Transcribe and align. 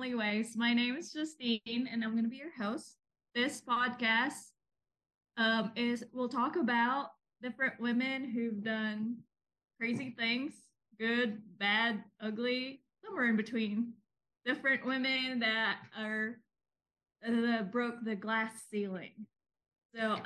Ways. 0.00 0.56
My 0.56 0.72
name 0.72 0.96
is 0.96 1.12
Justine, 1.12 1.60
and 1.92 2.02
I'm 2.02 2.12
going 2.12 2.24
to 2.24 2.30
be 2.30 2.38
your 2.38 2.56
host. 2.58 2.96
This 3.34 3.60
podcast 3.60 4.52
um, 5.36 5.72
is 5.76 6.02
we'll 6.14 6.30
talk 6.30 6.56
about 6.56 7.08
different 7.42 7.74
women 7.78 8.24
who've 8.24 8.64
done 8.64 9.18
crazy 9.78 10.14
things, 10.18 10.54
good, 10.98 11.42
bad, 11.58 12.02
ugly, 12.18 12.80
somewhere 13.04 13.28
in 13.28 13.36
between. 13.36 13.92
Different 14.46 14.86
women 14.86 15.38
that 15.40 15.76
are 15.96 16.38
that 17.22 17.70
broke 17.70 18.02
the 18.02 18.16
glass 18.16 18.52
ceiling. 18.70 19.26
So 19.94 20.16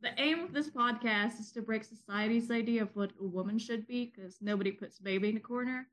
the 0.00 0.18
aim 0.18 0.40
of 0.40 0.54
this 0.54 0.70
podcast 0.70 1.38
is 1.38 1.52
to 1.52 1.60
break 1.60 1.84
society's 1.84 2.50
idea 2.50 2.80
of 2.82 2.96
what 2.96 3.12
a 3.20 3.26
woman 3.26 3.58
should 3.58 3.86
be, 3.86 4.10
because 4.16 4.38
nobody 4.40 4.72
puts 4.72 4.98
baby 4.98 5.28
in 5.28 5.36
a 5.36 5.40
corner 5.40 5.88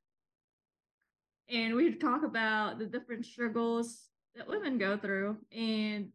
and 1.49 1.75
we 1.75 1.93
talk 1.93 2.23
about 2.23 2.79
the 2.79 2.85
different 2.85 3.25
struggles 3.25 4.07
that 4.35 4.47
women 4.47 4.77
go 4.77 4.97
through. 4.97 5.37
And 5.51 6.09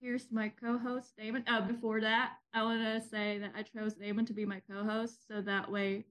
here's 0.00 0.30
my 0.30 0.48
co-host 0.48 1.16
Damon. 1.16 1.44
Uh, 1.46 1.62
before 1.62 2.00
that, 2.00 2.32
I 2.52 2.62
want 2.62 2.82
to 2.82 3.08
say 3.08 3.38
that 3.38 3.52
I 3.56 3.62
chose 3.62 3.94
Damon 3.94 4.26
to 4.26 4.34
be 4.34 4.44
my 4.44 4.60
co-host, 4.70 5.26
so 5.26 5.40
that 5.40 5.70
way, 5.70 6.04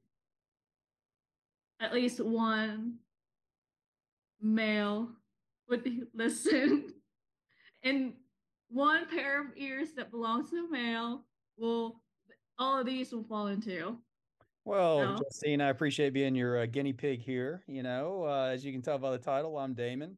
at 1.80 1.94
least 1.94 2.20
one 2.20 2.96
male 4.42 5.10
would 5.70 6.08
listen, 6.14 6.94
and 7.84 8.14
one 8.70 9.08
pair 9.08 9.42
of 9.42 9.48
ears 9.58 9.90
that 9.98 10.12
belongs 10.12 10.50
to 10.50 10.66
a 10.66 10.72
male 10.72 11.26
will. 11.58 12.02
All 12.60 12.78
of 12.78 12.86
these 12.86 13.12
will 13.12 13.24
fall 13.24 13.48
into. 13.48 13.98
Well, 14.66 15.00
no. 15.00 15.18
Justine, 15.18 15.62
I 15.62 15.70
appreciate 15.70 16.14
being 16.14 16.36
your 16.36 16.62
uh, 16.62 16.66
guinea 16.68 16.94
pig 16.94 17.22
here. 17.22 17.64
You 17.68 17.84
know, 17.84 18.26
uh, 18.26 18.50
as 18.54 18.64
you 18.64 18.72
can 18.72 18.82
tell 18.82 18.98
by 18.98 19.12
the 19.12 19.18
title, 19.18 19.58
I'm 19.58 19.74
Damon, 19.74 20.18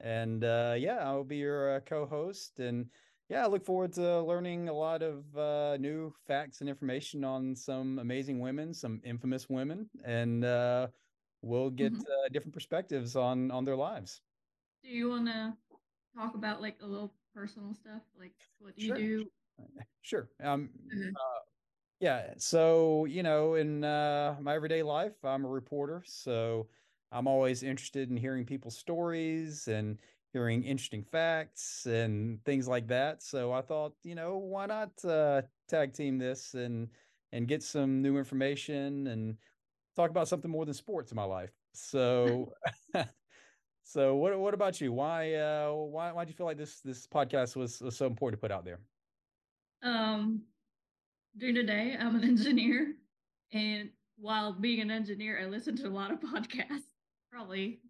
and 0.00 0.44
uh, 0.44 0.74
yeah, 0.78 0.98
I'll 0.98 1.24
be 1.24 1.38
your 1.38 1.76
uh, 1.76 1.80
co-host. 1.80 2.60
And 2.60 2.86
yeah, 3.28 3.44
I 3.44 3.48
look 3.48 3.64
forward 3.64 3.92
to 3.94 4.22
learning 4.22 4.68
a 4.68 4.72
lot 4.72 5.02
of 5.02 5.24
uh, 5.36 5.76
new 5.78 6.12
facts 6.26 6.60
and 6.60 6.70
information 6.70 7.24
on 7.24 7.56
some 7.56 7.98
amazing 7.98 8.38
women, 8.38 8.72
some 8.72 9.00
infamous 9.04 9.48
women, 9.48 9.90
and 10.04 10.44
uh, 10.44 10.86
we'll 11.42 11.70
get 11.70 11.92
mm-hmm. 11.92 12.32
different 12.32 12.54
perspectives 12.54 13.16
on 13.16 13.50
on 13.50 13.64
their 13.64 13.76
lives. 13.76 14.20
Do 14.84 14.90
you 14.90 15.10
want 15.10 15.26
to 15.26 15.52
talk 16.16 16.34
about 16.36 16.62
like 16.62 16.76
a 16.80 16.86
little 16.86 17.12
personal 17.34 17.74
stuff, 17.74 18.02
like 18.18 18.34
what 18.60 18.76
do 18.76 18.86
sure. 18.86 18.98
you 18.98 19.18
do? 19.18 19.30
Sure. 20.02 20.28
Um, 20.42 20.70
mm-hmm. 20.94 21.10
Yeah. 22.00 22.34
So, 22.38 23.04
you 23.04 23.22
know, 23.22 23.54
in 23.54 23.84
uh, 23.84 24.38
my 24.40 24.54
everyday 24.54 24.82
life, 24.82 25.24
I'm 25.24 25.44
a 25.44 25.48
reporter. 25.48 26.02
So 26.06 26.68
I'm 27.12 27.28
always 27.28 27.62
interested 27.62 28.10
in 28.10 28.16
hearing 28.16 28.46
people's 28.46 28.76
stories 28.78 29.68
and 29.68 30.00
hearing 30.32 30.64
interesting 30.64 31.04
facts 31.04 31.86
and 31.86 32.42
things 32.44 32.66
like 32.68 32.86
that. 32.88 33.22
So 33.22 33.52
I 33.52 33.60
thought, 33.62 33.94
you 34.02 34.14
know, 34.14 34.38
why 34.38 34.66
not 34.66 35.04
uh, 35.04 35.42
tag 35.68 35.92
team 35.92 36.18
this 36.18 36.54
and 36.54 36.90
and 37.32 37.46
get 37.46 37.62
some 37.62 38.02
new 38.02 38.18
information 38.18 39.06
and 39.08 39.38
talk 39.96 40.10
about 40.10 40.28
something 40.28 40.50
more 40.50 40.64
than 40.66 40.74
sports 40.74 41.12
in 41.12 41.16
my 41.16 41.24
life. 41.24 41.52
So 41.74 42.54
so 43.84 44.16
what 44.16 44.38
what 44.40 44.54
about 44.54 44.80
you? 44.80 44.92
Why 44.92 45.34
uh 45.34 45.72
why 45.72 46.12
why 46.12 46.24
do 46.24 46.30
you 46.30 46.36
feel 46.36 46.46
like 46.46 46.58
this 46.58 46.80
this 46.82 47.06
podcast 47.06 47.56
was, 47.56 47.80
was 47.80 47.96
so 47.96 48.06
important 48.06 48.40
to 48.40 48.44
put 48.44 48.52
out 48.52 48.64
there? 48.64 48.80
Um 49.82 50.46
during 51.36 51.54
the 51.54 51.62
day, 51.62 51.96
I'm 51.98 52.16
an 52.16 52.24
engineer, 52.28 52.94
and 53.52 53.90
while 54.16 54.52
being 54.52 54.80
an 54.80 54.90
engineer, 54.90 55.40
I 55.42 55.46
listen 55.46 55.76
to 55.76 55.86
a 55.86 55.90
lot 55.90 56.12
of 56.12 56.20
podcasts. 56.20 56.88
Probably 57.32 57.80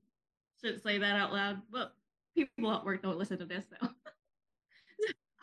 shouldn't 0.61 0.83
say 0.83 0.99
that 0.99 1.17
out 1.17 1.33
loud, 1.33 1.62
but 1.71 1.95
people 2.37 2.73
at 2.73 2.84
work 2.84 3.03
don't 3.03 3.19
listen 3.19 3.39
to 3.39 3.47
this 3.47 3.65
though. 3.71 3.89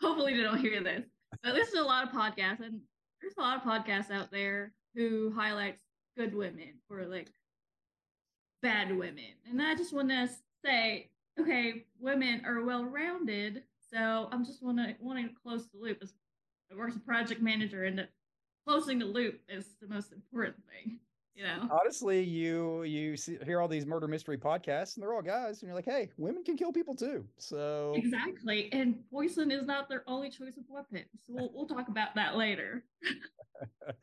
Hopefully, 0.00 0.36
they 0.36 0.42
don't 0.42 0.60
hear 0.60 0.82
this. 0.82 1.04
I 1.44 1.52
listen 1.52 1.74
to 1.74 1.82
a 1.82 1.86
lot 1.86 2.04
of 2.04 2.10
podcasts, 2.10 2.60
and 2.60 2.80
there's 3.20 3.34
a 3.36 3.40
lot 3.40 3.56
of 3.56 3.62
podcasts 3.62 4.10
out 4.10 4.30
there 4.30 4.72
who 4.94 5.32
highlights 5.34 5.80
good 6.16 6.34
women 6.34 6.74
or 6.90 7.04
like 7.04 7.30
bad 8.62 8.96
women. 8.96 9.34
And 9.48 9.60
I 9.60 9.74
just 9.74 9.92
want 9.92 10.08
to 10.10 10.28
say, 10.64 11.10
okay, 11.38 11.84
women 12.00 12.42
are 12.44 12.64
well 12.64 12.84
rounded. 12.84 13.62
So 13.92 14.28
I'm 14.32 14.44
just 14.44 14.62
want 14.62 14.78
to 14.78 14.94
wanting 15.00 15.28
to 15.28 15.34
close 15.42 15.68
the 15.68 15.78
loop 15.78 15.98
as 16.02 16.12
works 16.76 16.96
a 16.96 17.00
project 17.00 17.40
manager 17.40 17.84
and 17.84 18.06
closing 18.66 18.98
the 18.98 19.04
loop 19.04 19.40
is 19.48 19.66
the 19.80 19.88
most 19.88 20.12
important 20.12 20.56
thing 20.66 20.98
you 21.38 21.44
know? 21.44 21.68
Honestly 21.70 22.20
you 22.20 22.82
you 22.82 23.16
see, 23.16 23.38
hear 23.44 23.60
all 23.60 23.68
these 23.68 23.86
murder 23.86 24.08
mystery 24.08 24.36
podcasts 24.36 24.96
and 24.96 25.02
they're 25.02 25.14
all 25.14 25.22
guys 25.22 25.62
and 25.62 25.68
you're 25.68 25.76
like 25.76 25.84
hey 25.84 26.10
women 26.16 26.42
can 26.42 26.56
kill 26.56 26.72
people 26.72 26.94
too. 26.94 27.24
So 27.38 27.94
exactly 27.96 28.68
and 28.72 28.96
poison 29.10 29.50
is 29.50 29.66
not 29.66 29.88
their 29.88 30.02
only 30.06 30.30
choice 30.30 30.56
of 30.56 30.64
weapon 30.68 31.04
so 31.24 31.32
we'll, 31.32 31.50
we'll 31.54 31.68
talk 31.68 31.88
about 31.88 32.14
that 32.16 32.36
later. 32.36 32.84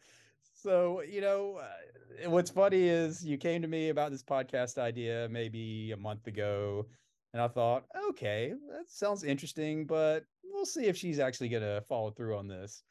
So 0.57 1.01
you 1.01 1.21
know 1.21 1.59
uh, 1.61 2.29
what's 2.29 2.49
funny 2.49 2.87
is 2.87 3.23
you 3.23 3.37
came 3.37 3.61
to 3.61 3.67
me 3.67 3.89
about 3.89 4.09
this 4.09 4.23
podcast 4.23 4.79
idea 4.79 5.27
maybe 5.29 5.91
a 5.91 5.97
month 5.97 6.25
ago 6.25 6.87
and 7.33 7.41
I 7.41 7.49
thought, 7.49 7.83
okay, 8.09 8.53
that 8.71 8.89
sounds 8.89 9.25
interesting, 9.25 9.85
but 9.85 10.23
we'll 10.55 10.65
see 10.65 10.85
if 10.85 10.97
she's 10.97 11.19
actually 11.19 11.49
going 11.49 11.63
to 11.63 11.81
follow 11.87 12.11
through 12.11 12.37
on 12.37 12.47
this. 12.47 12.83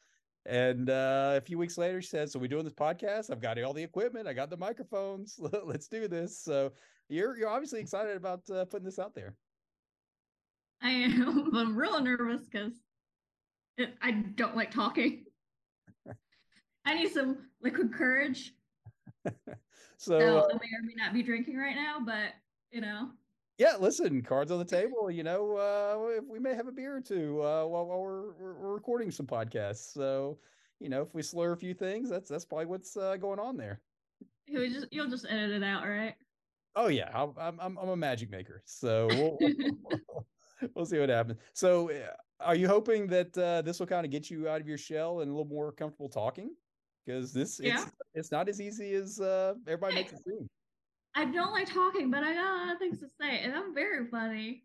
And 0.45 0.89
uh, 0.89 1.33
a 1.37 1.41
few 1.41 1.57
weeks 1.57 1.77
later, 1.77 2.01
she 2.01 2.09
says, 2.09 2.31
"So 2.31 2.39
we're 2.39 2.47
doing 2.47 2.65
this 2.65 2.73
podcast? 2.73 3.31
I've 3.31 3.41
got 3.41 3.61
all 3.63 3.73
the 3.73 3.83
equipment. 3.83 4.27
I 4.27 4.33
got 4.33 4.51
the 4.51 4.57
microphones. 4.57 5.39
Let's 5.65 5.87
do 5.87 6.07
this." 6.07 6.39
So 6.39 6.71
you're 7.09 7.35
you're 7.35 7.49
obviously 7.49 7.79
excited 7.79 8.15
about 8.15 8.47
uh, 8.51 8.65
putting 8.65 8.85
this 8.85 8.99
out 8.99 9.15
there. 9.15 9.35
I 10.83 10.89
am. 10.91 11.49
I'm 11.55 11.75
real 11.75 11.99
nervous 11.99 12.47
because 12.47 12.73
I 14.01 14.11
don't 14.11 14.55
like 14.55 14.71
talking. 14.71 15.25
I 16.85 16.93
need 16.93 17.11
some 17.11 17.37
liquid 17.63 17.91
courage. 17.91 18.53
so, 19.25 19.33
so 19.97 20.17
uh, 20.17 20.43
I 20.43 20.53
may 20.53 20.69
or 20.77 20.83
may 20.83 20.93
not 20.95 21.13
be 21.13 21.23
drinking 21.23 21.57
right 21.57 21.75
now, 21.75 21.97
but 22.05 22.33
you 22.71 22.81
know 22.81 23.09
yeah, 23.57 23.75
listen, 23.79 24.21
cards 24.21 24.51
on 24.51 24.59
the 24.59 24.65
table. 24.77 25.09
You 25.09 25.23
know, 25.23 25.55
uh, 25.55 26.21
we 26.27 26.39
may 26.39 26.53
have 26.53 26.67
a 26.67 26.71
beer 26.71 26.95
or 26.95 27.01
two 27.01 27.41
uh, 27.41 27.65
while, 27.65 27.85
while 27.85 27.99
we're, 27.99 28.33
we're 28.33 28.73
recording 28.73 29.11
some 29.11 29.25
podcasts. 29.25 29.93
So, 29.93 30.37
you 30.79 30.89
know, 30.89 31.01
if 31.01 31.13
we 31.13 31.21
slur 31.21 31.53
a 31.53 31.57
few 31.57 31.73
things, 31.73 32.09
that's 32.09 32.29
that's 32.29 32.45
probably 32.45 32.65
what's 32.65 32.97
uh, 32.97 33.17
going 33.17 33.39
on 33.39 33.57
there. 33.57 33.81
You'll 34.47 34.69
just 34.69 34.87
you'll 34.91 35.09
just 35.09 35.25
edit 35.29 35.51
it 35.51 35.63
out, 35.63 35.87
right? 35.87 36.15
Oh 36.75 36.87
yeah, 36.87 37.09
I'm 37.13 37.33
I'm 37.59 37.77
I'm 37.77 37.89
a 37.89 37.95
magic 37.95 38.29
maker, 38.29 38.61
so 38.65 39.07
we'll, 39.09 39.37
we'll, 39.39 40.25
we'll 40.75 40.85
see 40.85 40.99
what 40.99 41.09
happens. 41.09 41.39
So, 41.53 41.89
uh, 41.89 42.07
are 42.41 42.55
you 42.55 42.67
hoping 42.67 43.07
that 43.07 43.37
uh, 43.37 43.61
this 43.61 43.79
will 43.79 43.87
kind 43.87 44.05
of 44.05 44.11
get 44.11 44.29
you 44.29 44.49
out 44.49 44.59
of 44.59 44.67
your 44.67 44.77
shell 44.77 45.21
and 45.21 45.29
a 45.29 45.31
little 45.31 45.47
more 45.47 45.71
comfortable 45.71 46.09
talking? 46.09 46.53
Because 47.05 47.31
this 47.31 47.59
yeah. 47.63 47.83
it's 47.83 47.91
it's 48.13 48.31
not 48.31 48.49
as 48.49 48.59
easy 48.59 48.93
as 48.93 49.21
uh, 49.21 49.53
everybody 49.67 49.95
makes 49.95 50.11
it 50.11 50.19
seem. 50.23 50.49
I 51.15 51.25
don't 51.25 51.53
like 51.53 51.73
talking, 51.73 52.11
but 52.11 52.23
I 52.23 52.33
got 52.33 52.45
a 52.45 52.57
lot 52.65 52.73
of 52.73 52.79
things 52.79 52.99
to 52.99 53.07
say, 53.19 53.39
and 53.39 53.53
I'm 53.53 53.73
very 53.73 54.05
funny. 54.07 54.63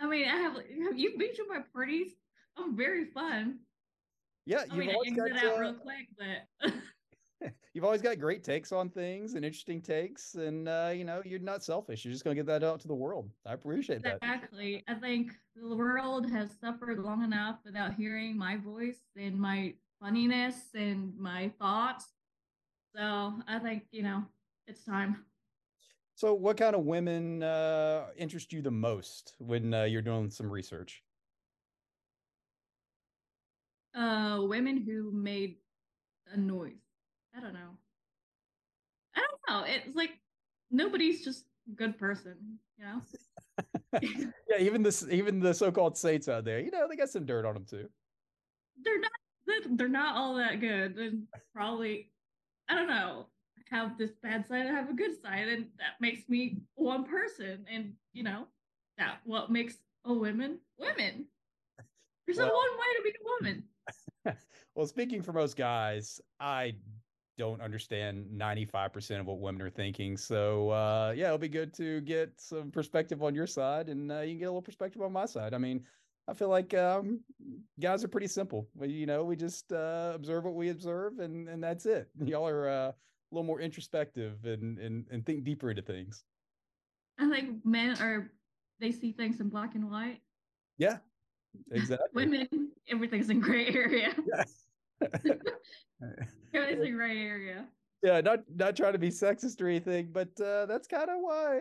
I 0.00 0.06
mean, 0.06 0.28
I 0.28 0.36
have 0.36 0.54
have 0.54 0.98
you 0.98 1.16
been 1.18 1.34
to 1.36 1.46
my 1.48 1.60
parties? 1.72 2.12
I'm 2.56 2.76
very 2.76 3.04
fun. 3.04 3.60
Yeah, 4.46 4.64
I 4.70 4.74
mean, 4.74 4.90
I 4.90 4.94
exit 5.06 5.16
got, 5.16 5.44
out 5.44 5.56
uh, 5.56 5.60
real 5.60 5.74
quick, 5.74 6.08
but 6.18 7.52
you've 7.74 7.84
always 7.84 8.02
got 8.02 8.18
great 8.18 8.42
takes 8.42 8.72
on 8.72 8.88
things 8.88 9.34
and 9.34 9.44
interesting 9.44 9.80
takes, 9.80 10.34
and 10.34 10.68
uh, 10.68 10.90
you 10.92 11.04
know, 11.04 11.22
you're 11.24 11.38
not 11.38 11.62
selfish. 11.62 12.04
You're 12.04 12.12
just 12.12 12.24
going 12.24 12.36
to 12.36 12.42
get 12.42 12.46
that 12.46 12.64
out 12.66 12.80
to 12.80 12.88
the 12.88 12.94
world. 12.94 13.30
I 13.46 13.52
appreciate 13.52 13.96
exactly. 13.96 14.18
that. 14.26 14.34
Exactly. 14.34 14.84
I 14.88 14.94
think 14.94 15.32
the 15.54 15.76
world 15.76 16.28
has 16.30 16.50
suffered 16.60 16.98
long 16.98 17.22
enough 17.22 17.58
without 17.64 17.94
hearing 17.94 18.36
my 18.36 18.56
voice 18.56 18.98
and 19.16 19.38
my 19.38 19.74
funniness 20.00 20.56
and 20.74 21.16
my 21.16 21.52
thoughts. 21.60 22.06
So 22.96 23.34
I 23.46 23.58
think 23.62 23.84
you 23.92 24.02
know 24.02 24.24
it's 24.70 24.84
time. 24.84 25.24
So, 26.14 26.34
what 26.34 26.56
kind 26.56 26.74
of 26.74 26.84
women 26.84 27.42
uh, 27.42 28.06
interest 28.16 28.52
you 28.52 28.62
the 28.62 28.70
most 28.70 29.34
when 29.38 29.74
uh, 29.74 29.84
you're 29.84 30.02
doing 30.02 30.30
some 30.30 30.50
research? 30.50 31.02
Uh, 33.94 34.38
women 34.42 34.76
who 34.76 35.10
made 35.12 35.56
a 36.32 36.36
noise. 36.36 36.72
I 37.36 37.40
don't 37.40 37.52
know. 37.52 37.70
I 39.16 39.20
don't 39.20 39.40
know. 39.48 39.66
It's 39.66 39.96
like 39.96 40.10
nobody's 40.70 41.24
just 41.24 41.44
a 41.68 41.74
good 41.74 41.98
person, 41.98 42.58
you 42.78 42.84
know. 42.84 43.02
yeah, 44.48 44.58
even 44.58 44.82
this, 44.82 45.04
even 45.10 45.40
the 45.40 45.52
so-called 45.52 45.96
saints 45.96 46.28
out 46.28 46.44
there, 46.44 46.60
you 46.60 46.70
know, 46.70 46.86
they 46.88 46.96
got 46.96 47.10
some 47.10 47.26
dirt 47.26 47.44
on 47.44 47.54
them 47.54 47.64
too. 47.68 47.88
They're 48.82 49.00
not. 49.00 49.10
They're 49.70 49.88
not 49.88 50.16
all 50.16 50.36
that 50.36 50.60
good, 50.60 50.96
and 50.96 51.24
probably, 51.52 52.12
I 52.68 52.76
don't 52.76 52.86
know 52.86 53.26
have 53.70 53.96
this 53.98 54.10
bad 54.22 54.46
side, 54.46 54.66
and 54.66 54.76
have 54.76 54.90
a 54.90 54.94
good 54.94 55.20
side, 55.22 55.48
and 55.48 55.66
that 55.78 56.00
makes 56.00 56.28
me 56.28 56.58
one 56.74 57.04
person. 57.04 57.64
And 57.72 57.92
you 58.12 58.22
know, 58.22 58.46
that 58.98 59.18
what 59.24 59.50
makes 59.50 59.76
a 60.04 60.12
woman 60.12 60.58
women. 60.78 61.26
There's 62.26 62.38
well, 62.38 62.48
one 62.48 62.78
way 62.78 62.96
to 62.96 63.02
be 63.02 63.10
a 63.10 63.24
woman. 63.24 64.36
well, 64.74 64.86
speaking 64.86 65.22
for 65.22 65.32
most 65.32 65.56
guys, 65.56 66.20
I 66.38 66.74
don't 67.38 67.60
understand 67.60 68.26
95% 68.36 69.20
of 69.20 69.26
what 69.26 69.40
women 69.40 69.62
are 69.62 69.70
thinking. 69.70 70.16
So, 70.16 70.70
uh, 70.70 71.14
yeah, 71.16 71.26
it'll 71.26 71.38
be 71.38 71.48
good 71.48 71.72
to 71.74 72.00
get 72.02 72.32
some 72.36 72.70
perspective 72.70 73.22
on 73.22 73.34
your 73.34 73.46
side 73.46 73.88
and 73.88 74.12
uh, 74.12 74.20
you 74.20 74.32
can 74.32 74.38
get 74.38 74.44
a 74.44 74.50
little 74.50 74.62
perspective 74.62 75.02
on 75.02 75.12
my 75.12 75.26
side. 75.26 75.54
I 75.54 75.58
mean, 75.58 75.82
I 76.28 76.34
feel 76.34 76.48
like 76.48 76.74
um, 76.74 77.20
guys 77.80 78.04
are 78.04 78.08
pretty 78.08 78.28
simple. 78.28 78.68
You 78.80 79.06
know, 79.06 79.24
we 79.24 79.36
just 79.36 79.72
uh, 79.72 80.12
observe 80.14 80.44
what 80.44 80.54
we 80.54 80.68
observe 80.68 81.18
and, 81.18 81.48
and 81.48 81.62
that's 81.64 81.86
it. 81.86 82.08
Y'all 82.24 82.46
are 82.46 82.68
uh, 82.68 82.92
a 83.30 83.34
little 83.34 83.46
more 83.46 83.60
introspective 83.60 84.44
and, 84.44 84.78
and, 84.78 85.06
and 85.10 85.24
think 85.24 85.44
deeper 85.44 85.70
into 85.70 85.82
things. 85.82 86.24
I 87.18 87.28
think 87.28 87.64
men 87.64 87.96
are, 88.00 88.30
they 88.80 88.92
see 88.92 89.12
things 89.12 89.40
in 89.40 89.48
black 89.48 89.74
and 89.74 89.90
white. 89.90 90.20
Yeah, 90.78 90.98
exactly. 91.70 92.08
Women, 92.14 92.48
everything's 92.88 93.30
in 93.30 93.40
gray 93.40 93.68
area. 93.68 94.14
Yeah. 94.26 94.44
Everything's 96.52 96.88
in 96.88 96.94
gray 96.94 97.22
area. 97.22 97.66
Yeah, 98.02 98.20
not 98.20 98.40
not 98.54 98.76
trying 98.76 98.92
to 98.94 98.98
be 98.98 99.08
sexist 99.08 99.60
or 99.60 99.68
anything, 99.68 100.08
but 100.12 100.28
uh, 100.40 100.66
that's 100.66 100.86
kind 100.86 101.08
of 101.08 101.16
why 101.20 101.60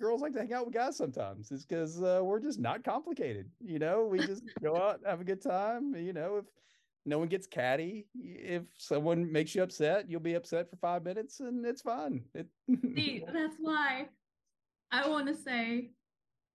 girls 0.00 0.20
like 0.20 0.32
to 0.34 0.40
hang 0.40 0.52
out 0.52 0.66
with 0.66 0.74
guys 0.74 0.96
sometimes. 0.96 1.50
Is 1.50 1.64
because 1.64 2.02
uh, 2.02 2.20
we're 2.22 2.40
just 2.40 2.58
not 2.58 2.84
complicated. 2.84 3.50
You 3.60 3.78
know, 3.78 4.04
we 4.04 4.18
just 4.18 4.42
go 4.62 4.76
out, 4.76 5.00
have 5.06 5.20
a 5.20 5.24
good 5.24 5.42
time. 5.42 5.94
You 5.94 6.12
know, 6.12 6.36
if 6.38 6.44
no 7.08 7.18
one 7.18 7.28
gets 7.28 7.46
catty, 7.46 8.06
if 8.14 8.62
someone 8.76 9.30
makes 9.30 9.54
you 9.54 9.62
upset, 9.62 10.10
you'll 10.10 10.20
be 10.20 10.34
upset 10.34 10.70
for 10.70 10.76
five 10.76 11.02
minutes, 11.04 11.40
and 11.40 11.64
it's 11.64 11.82
fine. 11.82 12.22
It, 12.34 12.46
See, 12.94 13.24
that's 13.32 13.56
why 13.60 14.08
I 14.90 15.08
want 15.08 15.26
to 15.28 15.34
say, 15.34 15.90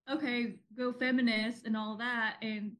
okay, 0.10 0.56
go 0.78 0.94
feminist 0.94 1.66
and 1.66 1.76
all 1.76 1.98
that, 1.98 2.36
and 2.42 2.74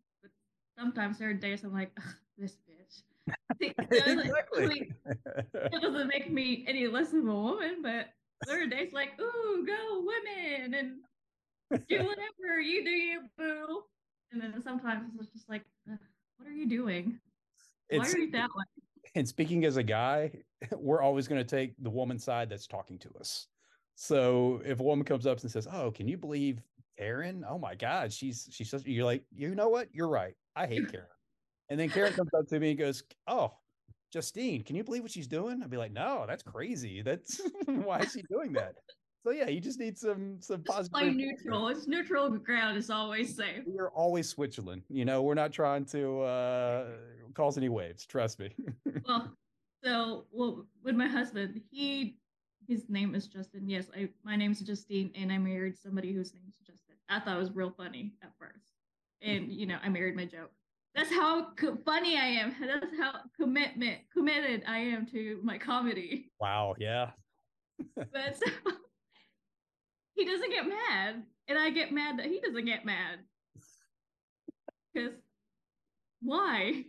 sometimes 0.78 1.20
there 1.20 1.30
are 1.30 1.34
days 1.34 1.64
I'm 1.64 1.74
like, 1.74 1.92
this 2.38 2.58
bitch 2.68 3.04
exactly. 3.62 4.92
it 5.06 5.82
doesn't 5.82 6.08
make 6.08 6.32
me 6.32 6.66
any 6.68 6.88
less 6.88 7.14
of 7.14 7.26
a 7.26 7.34
woman, 7.34 7.78
but 7.82 8.08
there 8.46 8.62
are 8.62 8.68
days 8.68 8.92
like, 8.92 9.12
ooh, 9.20 9.66
go 9.66 10.06
women 10.06 10.74
and 10.74 11.88
do 11.88 11.98
whatever 12.06 12.60
you 12.60 12.84
do, 12.84 12.90
you 12.90 13.22
boo. 13.38 13.84
And 14.32 14.42
then 14.42 14.62
sometimes 14.62 15.06
it's 15.20 15.32
just 15.32 15.50
like, 15.50 15.64
what 15.86 16.48
are 16.48 16.52
you 16.52 16.68
doing? 16.68 17.20
Why 17.90 18.00
are 18.00 18.18
you 18.18 18.32
that 18.32 18.50
way? 18.56 18.64
And 19.16 19.28
speaking 19.28 19.66
as 19.66 19.78
a 19.78 19.84
guy, 19.84 20.32
we're 20.72 21.02
always 21.02 21.28
going 21.28 21.44
to 21.44 21.48
take 21.48 21.74
the 21.80 21.90
woman 21.90 22.18
side 22.18 22.50
that's 22.50 22.68
talking 22.68 22.98
to 23.00 23.10
us. 23.20 23.48
So 23.96 24.62
if 24.66 24.80
a 24.80 24.84
woman 24.84 25.06
comes 25.06 25.28
up 25.28 25.40
and 25.42 25.52
says, 25.52 25.68
"Oh, 25.72 25.92
can 25.92 26.08
you 26.08 26.18
believe 26.18 26.62
Karen? 26.98 27.46
Oh 27.48 27.60
my 27.60 27.76
God, 27.76 28.12
she's 28.12 28.50
she's 28.52 28.70
such," 28.70 28.86
you're 28.86 29.06
like, 29.06 29.24
you 29.32 29.54
know 29.54 29.70
what? 29.70 29.90
You're 29.94 30.10
right. 30.10 30.34
I 30.56 30.66
hate 30.66 30.92
Karen. 30.92 31.08
And 31.70 31.80
then 31.80 31.90
Karen 31.90 32.14
comes 32.14 32.32
up 32.38 32.48
to 32.48 32.60
me 32.60 32.72
and 32.72 32.80
goes, 32.80 33.04
"Oh, 33.28 33.54
Justine, 34.12 34.64
can 34.64 34.76
you 34.76 34.84
believe 34.84 35.04
what 35.04 35.12
she's 35.12 35.28
doing?" 35.28 35.62
I'd 35.62 35.70
be 35.70 35.78
like, 35.78 35.92
"No, 35.92 36.26
that's 36.28 36.44
crazy. 36.44 37.04
That's 37.04 37.40
why 37.66 38.00
is 38.00 38.14
she 38.14 38.24
doing 38.30 38.54
that?" 38.54 38.74
So 39.24 39.32
yeah, 39.32 39.48
you 39.48 39.62
just 39.62 39.80
need 39.80 39.98
some 39.98 40.38
some 40.42 40.64
positive. 40.64 40.92
Play 40.92 41.12
neutral. 41.12 41.70
It's 41.70 41.88
neutral 41.88 42.30
ground 42.30 42.78
is 42.78 42.90
always 42.90 43.36
safe. 43.36 43.62
We're 43.66 43.92
always 43.92 44.28
Switzerland. 44.28 44.84
You 44.90 45.06
know, 45.06 45.22
we're 45.22 45.34
not 45.36 45.54
trying 45.54 45.86
to 45.86 46.22
uh, 46.22 46.86
cause 47.34 47.58
any 47.58 47.70
waves. 47.70 48.06
Trust 48.06 48.40
me. 48.40 48.56
well, 49.08 49.32
so 49.84 50.26
well 50.32 50.66
with 50.84 50.96
my 50.96 51.08
husband, 51.08 51.62
he 51.72 52.18
his 52.68 52.90
name 52.90 53.16
is 53.16 53.28
Justin. 53.28 53.70
Yes, 53.70 53.88
I 53.96 54.10
my 54.24 54.36
name 54.36 54.52
is 54.52 54.62
Justine, 54.62 55.12
and 55.16 55.32
I 55.32 55.38
married 55.38 55.78
somebody 55.78 56.14
whose 56.14 56.34
name 56.34 56.44
is 56.48 56.58
Justin. 56.58 56.96
I 57.10 57.20
thought 57.20 57.36
it 57.36 57.40
was 57.40 57.52
real 57.52 57.74
funny 57.76 58.14
at 58.24 58.32
first, 58.40 58.72
and 59.22 59.52
you 59.52 59.66
know, 59.66 59.78
I 59.84 59.90
married 59.90 60.16
my 60.16 60.26
joke. 60.26 60.52
That's 60.96 61.10
how 61.10 61.48
co- 61.58 61.78
funny 61.84 62.18
I 62.18 62.26
am. 62.26 62.56
That's 62.62 62.98
how 63.00 63.22
commitment 63.40 64.00
committed 64.12 64.64
I 64.68 64.78
am 64.78 65.06
to 65.08 65.40
my 65.44 65.58
comedy. 65.58 66.32
Wow, 66.40 66.76
yeah. 66.78 67.12
but 67.96 68.38
so, 68.38 68.52
he 70.16 70.26
doesn't 70.26 70.52
get 70.52 70.68
mad, 70.68 71.24
and 71.48 71.58
I 71.58 71.72
get 71.72 71.92
mad 71.92 72.20
that 72.20 72.28
he 72.28 72.40
doesn't 72.40 72.66
get 72.66 72.86
mad. 72.86 73.20
Because 74.94 75.14
why? 76.22 76.86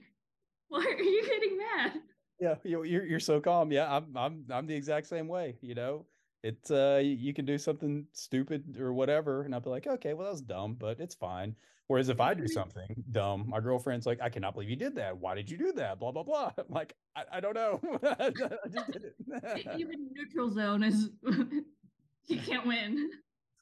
Why 0.74 0.84
are 0.86 1.00
you 1.02 1.24
getting 1.24 1.56
mad? 1.56 2.02
Yeah, 2.40 2.56
you're 2.64 2.84
you're 2.84 3.20
so 3.20 3.40
calm. 3.40 3.70
Yeah, 3.70 3.94
I'm 3.94 4.16
I'm 4.16 4.44
I'm 4.50 4.66
the 4.66 4.74
exact 4.74 5.06
same 5.06 5.28
way. 5.28 5.56
You 5.60 5.76
know, 5.76 6.06
it's 6.42 6.72
uh 6.72 7.00
you 7.00 7.32
can 7.32 7.44
do 7.44 7.58
something 7.58 8.08
stupid 8.10 8.76
or 8.80 8.92
whatever, 8.92 9.42
and 9.42 9.54
I'll 9.54 9.60
be 9.60 9.70
like, 9.70 9.86
okay, 9.86 10.14
well 10.14 10.24
that 10.24 10.32
was 10.32 10.42
dumb, 10.42 10.74
but 10.74 10.98
it's 10.98 11.14
fine. 11.14 11.54
Whereas 11.86 12.08
if 12.08 12.20
I 12.20 12.34
do 12.34 12.48
something 12.48 13.04
dumb, 13.12 13.44
my 13.48 13.60
girlfriend's 13.60 14.04
like, 14.04 14.20
I 14.20 14.30
cannot 14.30 14.54
believe 14.54 14.70
you 14.70 14.74
did 14.74 14.96
that. 14.96 15.16
Why 15.16 15.36
did 15.36 15.48
you 15.48 15.58
do 15.58 15.70
that? 15.74 16.00
Blah, 16.00 16.10
blah, 16.12 16.22
blah. 16.24 16.50
I'm 16.56 16.64
like, 16.70 16.96
I, 17.14 17.24
I 17.34 17.40
don't 17.40 17.54
know. 17.54 17.78
I 18.18 18.30
just 18.30 18.90
did 18.90 19.04
it. 19.04 19.76
Even 19.78 20.08
neutral 20.12 20.50
zone 20.50 20.82
is, 20.82 21.10
you 22.26 22.40
can't 22.40 22.66
win. 22.66 23.10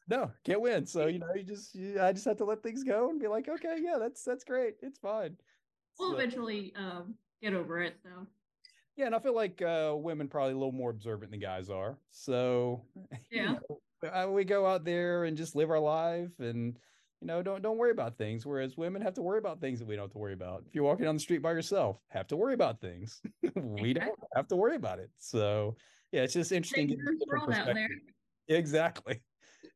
No, 0.08 0.30
can't 0.44 0.60
win. 0.60 0.86
So, 0.86 1.08
you 1.08 1.18
know, 1.18 1.34
you 1.34 1.42
just, 1.42 1.74
you, 1.74 2.00
I 2.00 2.12
just 2.12 2.24
have 2.26 2.36
to 2.36 2.44
let 2.44 2.62
things 2.62 2.84
go 2.84 3.10
and 3.10 3.18
be 3.18 3.26
like, 3.26 3.48
okay, 3.48 3.78
yeah, 3.80 3.96
that's, 3.98 4.22
that's 4.22 4.44
great. 4.44 4.76
It's 4.82 5.00
fine. 5.00 5.36
We'll 5.98 6.14
eventually 6.14 6.72
um, 6.76 7.14
get 7.42 7.54
over 7.54 7.80
it. 7.80 7.96
So, 8.02 8.26
yeah. 8.96 9.06
And 9.06 9.14
I 9.14 9.18
feel 9.18 9.34
like 9.34 9.60
uh, 9.62 9.94
women 9.96 10.28
probably 10.28 10.52
a 10.52 10.56
little 10.56 10.72
more 10.72 10.90
observant 10.90 11.30
than 11.30 11.40
guys 11.40 11.70
are. 11.70 11.98
So, 12.10 12.84
yeah, 13.30 13.56
you 14.02 14.10
know, 14.10 14.30
we 14.30 14.44
go 14.44 14.66
out 14.66 14.84
there 14.84 15.24
and 15.24 15.36
just 15.36 15.54
live 15.54 15.70
our 15.70 15.78
life 15.78 16.30
and, 16.38 16.78
you 17.20 17.26
know, 17.26 17.42
don't 17.42 17.62
don't 17.62 17.78
worry 17.78 17.92
about 17.92 18.18
things. 18.18 18.44
Whereas 18.44 18.76
women 18.76 19.00
have 19.02 19.14
to 19.14 19.22
worry 19.22 19.38
about 19.38 19.60
things 19.60 19.78
that 19.78 19.86
we 19.86 19.94
don't 19.94 20.04
have 20.04 20.12
to 20.12 20.18
worry 20.18 20.32
about. 20.32 20.64
If 20.66 20.74
you're 20.74 20.84
walking 20.84 21.04
down 21.04 21.14
the 21.14 21.20
street 21.20 21.38
by 21.38 21.52
yourself, 21.52 21.98
have 22.08 22.26
to 22.28 22.36
worry 22.36 22.54
about 22.54 22.80
things. 22.80 23.20
we 23.54 23.92
don't 23.92 24.18
have 24.34 24.48
to 24.48 24.56
worry 24.56 24.76
about 24.76 24.98
it. 24.98 25.10
So 25.18 25.76
yeah, 26.10 26.22
it's 26.22 26.34
just 26.34 26.52
interesting. 26.52 26.88
Exactly. 28.48 29.20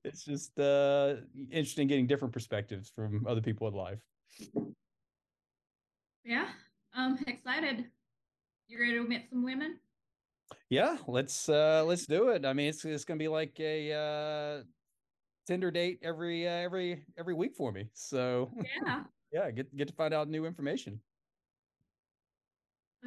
It's 0.04 0.24
just 0.24 0.58
uh 0.58 1.16
interesting 1.50 1.86
getting 1.86 2.06
different 2.06 2.32
perspectives 2.32 2.90
from 2.94 3.24
other 3.28 3.40
people 3.40 3.68
in 3.68 3.74
life. 3.74 3.98
Yeah. 6.26 6.48
Um 6.94 7.18
excited. 7.26 7.86
You 8.68 8.80
ready 8.80 8.94
to 8.94 9.04
meet 9.04 9.30
some 9.30 9.44
women? 9.44 9.78
Yeah, 10.68 10.98
let's 11.06 11.48
uh 11.48 11.84
let's 11.86 12.06
do 12.06 12.30
it. 12.30 12.44
I 12.44 12.52
mean 12.52 12.68
it's 12.68 12.84
it's 12.84 13.04
gonna 13.04 13.18
be 13.18 13.28
like 13.28 13.58
a 13.60 13.92
uh 13.92 14.64
Tinder 15.46 15.70
date 15.70 16.00
every 16.02 16.48
uh, 16.48 16.50
every 16.50 17.04
every 17.16 17.34
week 17.34 17.54
for 17.54 17.70
me. 17.70 17.88
So 17.94 18.50
yeah, 18.84 19.04
yeah, 19.32 19.50
get 19.52 19.74
get 19.76 19.86
to 19.86 19.94
find 19.94 20.12
out 20.12 20.28
new 20.28 20.44
information. 20.44 21.00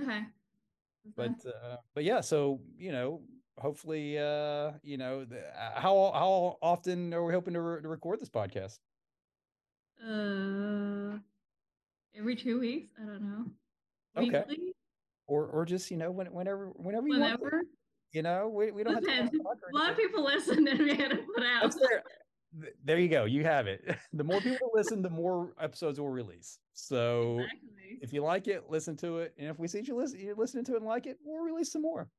Okay. 0.02 0.22
But 1.18 1.36
uh, 1.46 1.78
but 1.94 2.06
yeah, 2.06 2.22
so 2.22 2.62
you 2.78 2.94
know, 2.94 3.24
hopefully, 3.58 4.18
uh, 4.18 4.72
you 4.84 4.98
know, 4.98 5.26
the, 5.26 5.40
uh, 5.40 5.80
how 5.82 6.12
how 6.14 6.58
often 6.62 7.14
are 7.14 7.26
we 7.26 7.34
hoping 7.34 7.56
to, 7.56 7.62
re- 7.62 7.82
to 7.82 7.90
record 7.90 8.22
this 8.22 8.30
podcast? 8.30 8.80
Uh, 10.02 11.20
every 12.18 12.36
two 12.36 12.60
weeks. 12.60 12.92
I 13.02 13.06
don't 13.06 13.22
know. 13.22 13.46
Okay. 14.18 14.44
Weekly? 14.48 14.74
Or 15.28 15.46
or 15.46 15.66
just 15.66 15.92
you 15.92 15.98
know 15.98 16.12
when, 16.12 16.28
whenever 16.28 16.68
whenever 16.76 17.08
you 17.08 17.20
whenever. 17.20 17.50
want. 17.54 17.68
You 18.12 18.24
know, 18.24 18.50
we, 18.50 18.72
we 18.72 18.84
don't 18.84 19.02
Depends. 19.02 19.32
have 19.32 19.32
to. 19.32 19.40
A 19.74 19.78
lot 19.78 19.92
of 19.92 19.98
people 19.98 20.24
listen 20.26 20.68
and 20.68 20.80
we 20.80 20.96
had 20.96 21.12
to 21.12 21.18
put 21.36 21.44
out. 21.44 21.74
There 22.84 22.98
you 22.98 23.08
go. 23.08 23.26
You 23.26 23.44
have 23.44 23.68
it. 23.68 23.84
The 24.14 24.24
more 24.24 24.42
people 24.42 24.72
listen, 24.74 25.04
the 25.04 25.10
more 25.10 25.54
episodes 25.62 26.00
we'll 26.00 26.10
release. 26.10 26.58
So 26.74 27.34
exactly. 27.40 28.00
if 28.02 28.12
you 28.12 28.24
like 28.24 28.48
it, 28.48 28.64
listen 28.70 28.98
to 28.98 29.20
it. 29.20 29.36
And 29.38 29.50
if 29.50 29.60
we 29.60 29.68
see 29.68 29.82
you 29.82 29.96
listen, 29.96 30.20
you're 30.20 30.36
listening 30.36 30.66
to 30.66 30.74
it 30.74 30.78
and 30.78 30.86
like 30.86 31.06
it, 31.06 31.18
we'll 31.24 31.44
release 31.44 31.72
some 31.72 31.84
more. 31.84 32.10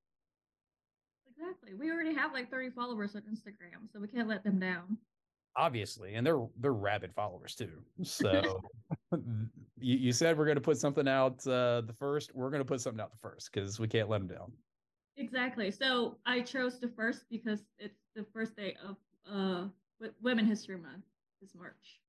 Exactly. 1.29 1.75
We 1.75 1.91
already 1.91 2.15
have 2.15 2.33
like 2.33 2.49
30 2.51 2.71
followers 2.71 3.17
on 3.17 3.23
Instagram, 3.23 3.91
so 3.93 3.99
we 3.99 4.07
can't 4.07 4.29
let 4.29 4.45
them 4.45 4.61
down. 4.61 4.99
Obviously, 5.57 6.15
and 6.15 6.25
they're 6.25 6.47
they're 6.61 6.73
rabid 6.73 7.13
followers 7.13 7.57
too. 7.57 7.83
So 8.05 8.61
you, 9.81 9.97
you 9.97 10.13
said 10.13 10.37
we're 10.39 10.45
going 10.45 10.57
to 10.57 10.61
put 10.61 10.79
something 10.79 11.09
out 11.09 11.47
uh, 11.47 11.83
the 11.83 11.95
first. 11.99 12.35
We're 12.35 12.51
going 12.51 12.63
to 12.63 12.69
put 12.69 12.81
something 12.81 13.01
out 13.01 13.11
the 13.11 13.19
first 13.19 13.51
because 13.53 13.79
we 13.79 13.89
can't 13.89 14.09
let 14.09 14.19
them 14.19 14.29
down. 14.29 14.53
Exactly. 15.17 15.71
So 15.71 16.17
I 16.27 16.41
chose 16.41 16.81
the 16.81 16.89
first 16.89 17.25
because 17.31 17.61
it's 17.79 18.01
the 18.15 18.25
first 18.33 18.57
day 18.57 18.77
of 18.87 18.97
uh 19.31 19.67
Women 20.23 20.47
History 20.47 20.79
Month 20.79 21.05
is 21.43 21.55
March. 21.55 22.01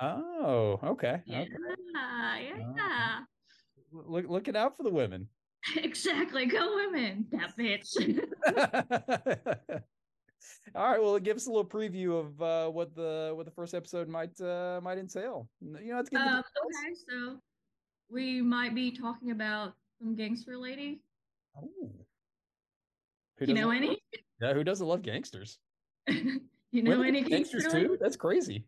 Oh, 0.00 0.78
okay. 0.84 1.22
Yeah, 1.24 1.42
okay. 1.42 1.50
yeah. 1.94 3.20
Uh, 3.94 4.02
look, 4.06 4.28
looking 4.28 4.56
out 4.56 4.76
for 4.76 4.82
the 4.82 4.90
women. 4.90 5.28
Exactly. 5.76 6.44
Go 6.44 6.76
women. 6.76 7.24
That 7.32 7.56
bitch. 7.56 7.96
All 10.74 10.90
right. 10.90 11.02
Well, 11.02 11.18
give 11.18 11.36
us 11.36 11.46
a 11.46 11.50
little 11.50 11.64
preview 11.64 12.18
of 12.18 12.42
uh, 12.42 12.70
what 12.70 12.94
the 12.94 13.32
what 13.34 13.44
the 13.46 13.52
first 13.52 13.74
episode 13.74 14.08
might 14.08 14.38
uh, 14.40 14.80
might 14.82 14.98
entail. 14.98 15.48
You 15.60 15.72
know, 15.72 15.96
let's 15.96 16.08
get. 16.08 16.20
Um, 16.20 16.38
okay, 16.38 16.94
so 17.08 17.36
we 18.10 18.40
might 18.42 18.74
be 18.74 18.90
talking 18.90 19.30
about 19.30 19.74
some 19.98 20.14
gangster 20.14 20.56
lady. 20.58 21.00
Oh. 21.56 21.90
you 23.40 23.54
know 23.54 23.70
any? 23.70 23.98
Yeah, 24.40 24.54
who 24.54 24.64
doesn't 24.64 24.86
love 24.86 25.02
gangsters? 25.02 25.58
You 26.74 26.82
know 26.82 27.02
any 27.02 27.22
gangsters 27.22 27.68
too? 27.68 27.96
That's 28.00 28.16
crazy. 28.16 28.64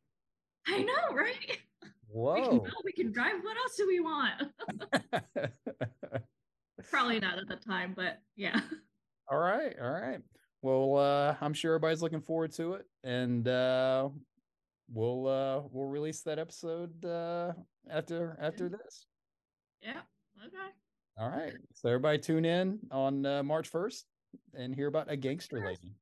I 0.69 0.81
know, 0.81 1.13
right? 1.13 1.59
Whoa. 2.07 2.35
We 2.53 2.61
can, 2.61 2.73
we 2.85 2.93
can 2.93 3.11
drive. 3.11 3.35
What 3.43 3.57
else 3.57 3.75
do 3.77 3.85
we 3.89 3.99
want? 3.99 4.43
Probably 6.89 7.19
not 7.19 7.39
at 7.41 7.49
the 7.49 7.57
time, 7.57 7.95
but 7.97 8.21
yeah. 8.37 8.61
All 9.29 9.39
right, 9.39 9.75
all 9.83 9.91
right. 9.91 10.21
Well, 10.63 10.97
uh, 10.97 11.37
I'm 11.41 11.53
sure 11.53 11.75
everybody's 11.75 12.03
looking 12.03 12.21
forward 12.21 12.53
to 12.53 12.75
it, 12.75 12.87
and 13.05 13.47
uh, 13.47 14.09
we'll 14.93 15.27
uh, 15.27 15.63
we'll 15.71 15.89
release 15.89 16.23
that 16.23 16.39
episode 16.39 17.05
uh, 17.05 17.53
after 17.91 18.37
after 18.41 18.69
this. 18.69 19.07
Yeah. 19.83 20.01
Okay. 20.45 20.73
All 21.19 21.31
right. 21.31 21.55
So 21.75 21.89
everybody 21.89 22.19
tune 22.19 22.45
in 22.45 22.79
on 22.91 23.25
uh, 23.25 23.43
March 23.43 23.71
1st 23.71 24.03
and 24.55 24.75
hear 24.75 24.89
about 24.89 25.11
a 25.11 25.17
gangster 25.17 25.65
lady. 25.65 25.95